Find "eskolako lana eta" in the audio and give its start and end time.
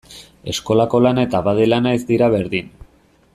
0.53-1.43